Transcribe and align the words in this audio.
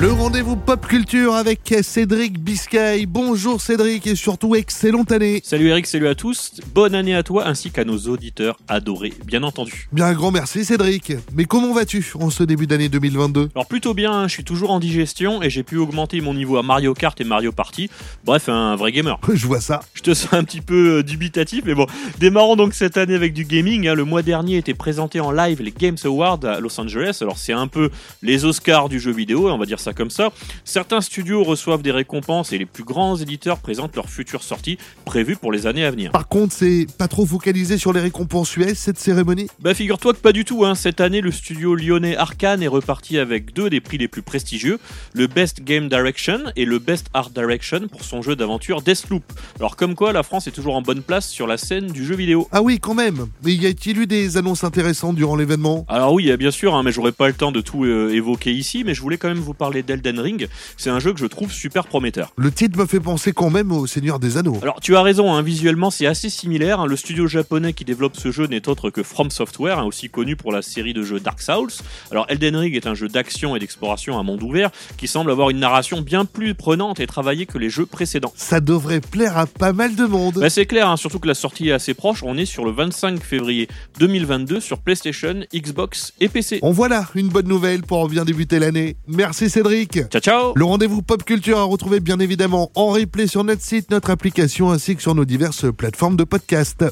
Le 0.00 0.10
rendez-vous 0.10 0.56
pop 0.56 0.86
culture 0.86 1.34
avec 1.34 1.72
Cédric 1.82 2.38
Biscay. 2.40 3.06
Bonjour 3.06 3.60
Cédric 3.60 4.06
et 4.08 4.16
surtout 4.16 4.56
excellente 4.56 5.12
année. 5.12 5.40
Salut 5.44 5.68
Eric, 5.68 5.86
salut 5.86 6.08
à 6.08 6.16
tous. 6.16 6.50
Bonne 6.74 6.96
année 6.96 7.14
à 7.14 7.22
toi 7.22 7.46
ainsi 7.46 7.70
qu'à 7.70 7.84
nos 7.84 7.96
auditeurs 8.08 8.58
adorés, 8.66 9.12
bien 9.24 9.44
entendu. 9.44 9.88
Bien 9.92 10.06
un 10.06 10.12
grand 10.12 10.32
merci 10.32 10.64
Cédric. 10.64 11.12
Mais 11.32 11.44
comment 11.44 11.72
vas-tu 11.72 12.12
en 12.18 12.28
ce 12.30 12.42
début 12.42 12.66
d'année 12.66 12.88
2022 12.88 13.50
Alors 13.54 13.66
plutôt 13.66 13.94
bien, 13.94 14.12
hein, 14.12 14.28
je 14.28 14.32
suis 14.32 14.42
toujours 14.44 14.72
en 14.72 14.80
digestion 14.80 15.42
et 15.42 15.48
j'ai 15.48 15.62
pu 15.62 15.76
augmenter 15.76 16.20
mon 16.20 16.34
niveau 16.34 16.56
à 16.58 16.64
Mario 16.64 16.92
Kart 16.92 17.18
et 17.20 17.24
Mario 17.24 17.52
Party. 17.52 17.88
Bref, 18.24 18.48
un 18.48 18.74
vrai 18.74 18.90
gamer. 18.90 19.18
Je 19.32 19.46
vois 19.46 19.60
ça. 19.60 19.80
Je 19.94 20.02
te 20.02 20.12
sens 20.12 20.32
un 20.34 20.42
petit 20.44 20.60
peu 20.60 20.98
euh, 20.98 21.02
dubitatif, 21.04 21.62
mais 21.66 21.74
bon. 21.74 21.86
Démarrons 22.18 22.56
donc 22.56 22.74
cette 22.74 22.96
année 22.96 23.14
avec 23.14 23.32
du 23.32 23.44
gaming. 23.44 23.86
hein. 23.86 23.94
Le 23.94 24.04
mois 24.04 24.22
dernier 24.22 24.56
était 24.56 24.74
présenté 24.74 25.20
en 25.20 25.30
live 25.30 25.62
les 25.62 25.72
Games 25.72 25.96
Awards 26.04 26.44
à 26.44 26.58
Los 26.60 26.78
Angeles. 26.80 27.18
Alors 27.20 27.38
c'est 27.38 27.52
un 27.52 27.68
peu 27.68 27.90
les 28.22 28.44
Oscars 28.44 28.88
du 28.88 28.98
jeu 28.98 29.12
vidéo, 29.12 29.48
on 29.48 29.56
va 29.58 29.66
dire 29.66 29.78
ça 29.84 29.92
comme 29.92 30.10
ça. 30.10 30.32
Certains 30.64 31.00
studios 31.00 31.44
reçoivent 31.44 31.82
des 31.82 31.92
récompenses 31.92 32.52
et 32.52 32.58
les 32.58 32.66
plus 32.66 32.84
grands 32.84 33.16
éditeurs 33.16 33.58
présentent 33.58 33.94
leurs 33.96 34.08
futures 34.08 34.42
sorties 34.42 34.78
prévues 35.04 35.36
pour 35.36 35.52
les 35.52 35.66
années 35.66 35.84
à 35.84 35.90
venir. 35.90 36.10
Par 36.10 36.28
contre, 36.28 36.54
c'est 36.54 36.86
pas 36.98 37.08
trop 37.08 37.26
focalisé 37.26 37.78
sur 37.78 37.92
les 37.92 38.00
récompenses 38.00 38.56
US 38.56 38.78
cette 38.78 38.98
cérémonie? 38.98 39.48
Bah 39.60 39.74
figure-toi 39.74 40.14
que 40.14 40.18
pas 40.18 40.32
du 40.32 40.44
tout, 40.44 40.64
hein. 40.64 40.74
cette 40.74 41.00
année 41.00 41.20
le 41.20 41.30
studio 41.30 41.74
lyonnais 41.74 42.16
Arkane 42.16 42.62
est 42.62 42.68
reparti 42.68 43.18
avec 43.18 43.52
deux 43.52 43.70
des 43.70 43.80
prix 43.80 43.98
les 43.98 44.08
plus 44.08 44.22
prestigieux, 44.22 44.78
le 45.12 45.26
Best 45.26 45.62
Game 45.62 45.88
Direction 45.88 46.38
et 46.56 46.64
le 46.64 46.78
Best 46.78 47.06
Art 47.12 47.30
Direction 47.30 47.88
pour 47.88 48.04
son 48.04 48.22
jeu 48.22 48.36
d'aventure 48.36 48.82
Deathloop. 48.82 49.24
Alors 49.58 49.76
comme 49.76 49.94
quoi 49.94 50.12
la 50.12 50.22
France 50.22 50.46
est 50.46 50.50
toujours 50.50 50.76
en 50.76 50.82
bonne 50.82 51.02
place 51.02 51.28
sur 51.28 51.46
la 51.46 51.56
scène 51.56 51.88
du 51.88 52.04
jeu 52.04 52.14
vidéo. 52.14 52.48
Ah 52.52 52.62
oui, 52.62 52.78
quand 52.80 52.94
même. 52.94 53.26
Mais 53.42 53.54
y 53.54 53.66
a-t-il 53.66 53.98
eu 53.98 54.06
des 54.06 54.36
annonces 54.36 54.64
intéressantes 54.64 55.16
durant 55.16 55.36
l'événement? 55.36 55.84
Alors 55.88 56.12
oui, 56.12 56.34
bien 56.36 56.50
sûr, 56.50 56.74
hein, 56.74 56.82
mais 56.82 56.92
j'aurais 56.92 57.12
pas 57.12 57.28
le 57.28 57.34
temps 57.34 57.52
de 57.52 57.60
tout 57.60 57.84
euh, 57.84 58.10
évoquer 58.12 58.52
ici, 58.52 58.84
mais 58.84 58.94
je 58.94 59.00
voulais 59.00 59.18
quand 59.18 59.28
même 59.28 59.38
vous 59.38 59.54
parler 59.54 59.73
d'Elden 59.82 60.20
Ring. 60.20 60.48
C'est 60.76 60.90
un 60.90 61.00
jeu 61.00 61.12
que 61.12 61.20
je 61.20 61.26
trouve 61.26 61.50
super 61.52 61.86
prometteur. 61.86 62.32
Le 62.36 62.50
titre 62.50 62.78
me 62.78 62.86
fait 62.86 63.00
penser 63.00 63.32
quand 63.32 63.50
même 63.50 63.72
au 63.72 63.86
Seigneur 63.86 64.18
des 64.18 64.36
Anneaux. 64.36 64.58
Alors 64.62 64.80
tu 64.80 64.96
as 64.96 65.02
raison, 65.02 65.32
hein, 65.34 65.42
visuellement 65.42 65.90
c'est 65.90 66.06
assez 66.06 66.30
similaire. 66.30 66.80
hein. 66.80 66.86
Le 66.86 66.96
studio 66.96 67.26
japonais 67.26 67.72
qui 67.72 67.84
développe 67.84 68.16
ce 68.16 68.30
jeu 68.30 68.46
n'est 68.46 68.68
autre 68.68 68.90
que 68.90 69.02
From 69.02 69.30
Software, 69.30 69.78
hein, 69.78 69.84
aussi 69.84 70.08
connu 70.08 70.36
pour 70.36 70.52
la 70.52 70.62
série 70.62 70.94
de 70.94 71.02
jeux 71.02 71.20
Dark 71.20 71.40
Souls. 71.40 71.70
Alors 72.10 72.26
Elden 72.28 72.56
Ring 72.56 72.74
est 72.74 72.86
un 72.86 72.94
jeu 72.94 73.08
d'action 73.08 73.56
et 73.56 73.58
d'exploration 73.58 74.18
à 74.18 74.22
monde 74.22 74.42
ouvert 74.42 74.70
qui 74.96 75.08
semble 75.08 75.30
avoir 75.30 75.50
une 75.50 75.58
narration 75.58 76.00
bien 76.02 76.24
plus 76.24 76.54
prenante 76.54 77.00
et 77.00 77.06
travaillée 77.06 77.46
que 77.46 77.58
les 77.58 77.70
jeux 77.70 77.86
précédents. 77.86 78.32
Ça 78.36 78.60
devrait 78.60 79.00
plaire 79.00 79.36
à 79.38 79.46
pas 79.46 79.72
mal 79.72 79.94
de 79.96 80.04
monde. 80.04 80.38
Bah, 80.38 80.50
c'est 80.50 80.66
clair, 80.66 80.96
surtout 80.98 81.18
que 81.18 81.28
la 81.28 81.34
sortie 81.34 81.68
est 81.68 81.72
assez 81.72 81.94
proche. 81.94 82.22
On 82.22 82.36
est 82.36 82.46
sur 82.46 82.64
le 82.64 82.70
25 82.72 83.22
février 83.22 83.68
2022 83.98 84.60
sur 84.60 84.78
PlayStation, 84.78 85.40
Xbox 85.54 86.12
et 86.20 86.28
PC. 86.28 86.58
En 86.62 86.70
voilà 86.72 87.08
une 87.14 87.28
bonne 87.28 87.48
nouvelle 87.48 87.82
pour 87.82 88.08
bien 88.08 88.24
débuter 88.24 88.58
l'année. 88.58 88.96
Merci 89.06 89.50
Cédric. 89.64 90.08
Ciao 90.10 90.20
ciao 90.20 90.52
Le 90.54 90.64
rendez-vous 90.64 91.02
pop 91.02 91.22
culture 91.24 91.58
à 91.58 91.64
retrouver 91.64 92.00
bien 92.00 92.18
évidemment 92.18 92.70
en 92.74 92.88
replay 92.88 93.26
sur 93.26 93.44
notre 93.44 93.62
site, 93.62 93.90
notre 93.90 94.10
application 94.10 94.70
ainsi 94.70 94.94
que 94.94 95.02
sur 95.02 95.14
nos 95.14 95.24
diverses 95.24 95.66
plateformes 95.72 96.16
de 96.16 96.24
podcast. 96.24 96.84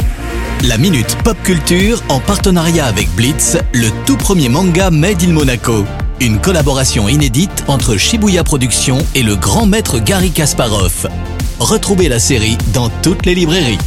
La 0.69 0.79
Minute 0.79 1.17
Pop 1.25 1.37
Culture 1.43 2.03
en 2.09 2.21
partenariat 2.21 2.87
avec 2.87 3.09
Blitz, 3.15 3.59
le 3.75 3.89
tout 4.07 4.17
premier 4.17 4.49
manga 4.49 4.91
Made 4.91 5.23
in 5.23 5.33
Monaco. 5.33 5.85
Une 6.21 6.41
collaboration 6.41 7.09
inédite 7.09 7.65
entre 7.69 7.97
Shibuya 7.97 8.45
Productions 8.45 8.99
et 9.15 9.23
le 9.23 9.37
grand 9.37 9.67
maître 9.67 9.99
Gary 9.99 10.31
Kasparov. 10.31 11.09
Retrouvez 11.59 12.09
la 12.09 12.19
série 12.19 12.57
dans 12.73 12.91
toutes 13.03 13.27
les 13.27 13.35
librairies. 13.35 13.79